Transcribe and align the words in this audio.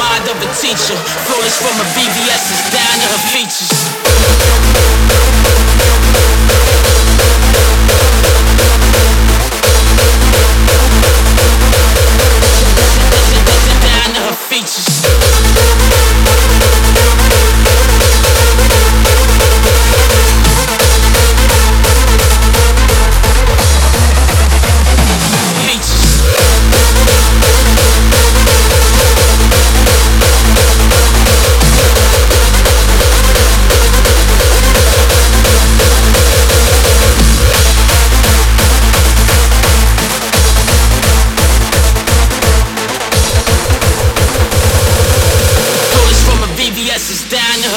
mind 0.00 0.28
of 0.28 0.36
a 0.42 0.48
teacher. 0.54 0.96
Flourish 1.28 1.56
from 1.60 1.74
her 1.76 1.88
VVS's 1.94 2.72
down 2.72 2.94
to 3.00 3.06
her 3.12 3.22
features. 3.28 4.69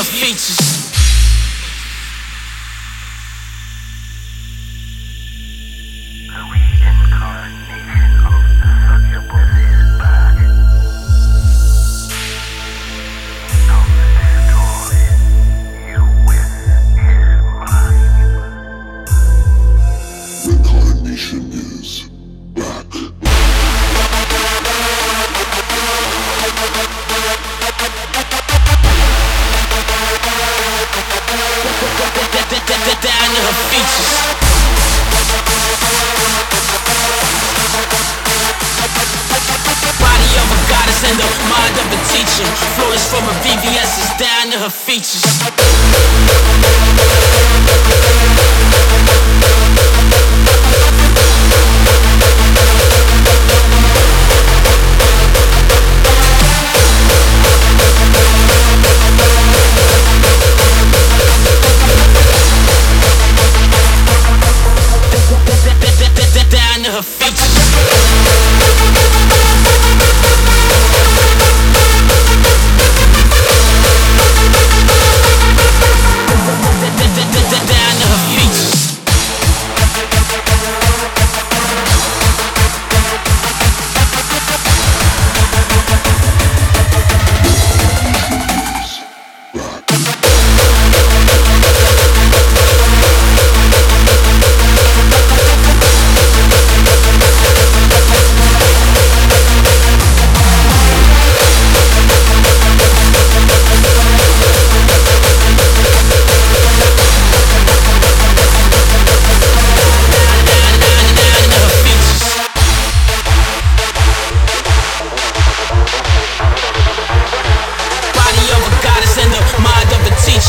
Features. 0.04 1.03
To 33.24 33.30
her 33.30 33.56
features. 33.72 34.12
Body 39.98 40.30
of 40.36 40.48
a 40.52 40.60
goddess 40.70 41.02
and 41.08 41.18
the 41.18 41.30
mind 41.50 41.76
of 41.80 41.88
a 41.88 42.00
teacher. 42.12 42.46
Flawless 42.76 43.08
from 43.10 43.24
a 43.24 43.34
VVS 43.40 43.92
is 44.04 44.12
down 44.20 44.52
to 44.52 44.60
her 44.60 44.70
features. 44.70 45.24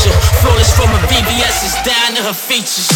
feature. 0.05 0.19
Flawless 0.41 0.73
from 0.75 0.89
her 0.89 1.07
VVS 1.07 1.65
is 1.65 1.75
down 1.83 2.15
to 2.15 2.23
her 2.23 2.33
features. 2.33 2.89